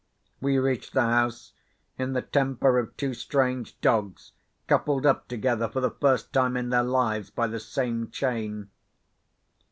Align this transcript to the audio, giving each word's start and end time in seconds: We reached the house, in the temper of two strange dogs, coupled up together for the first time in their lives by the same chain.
We 0.39 0.57
reached 0.57 0.93
the 0.93 1.03
house, 1.03 1.53
in 1.95 2.13
the 2.13 2.23
temper 2.23 2.79
of 2.79 2.97
two 2.97 3.13
strange 3.13 3.79
dogs, 3.81 4.31
coupled 4.65 5.05
up 5.05 5.27
together 5.27 5.69
for 5.69 5.79
the 5.79 5.91
first 5.91 6.33
time 6.33 6.57
in 6.57 6.69
their 6.69 6.81
lives 6.81 7.29
by 7.29 7.45
the 7.45 7.59
same 7.59 8.09
chain. 8.09 8.71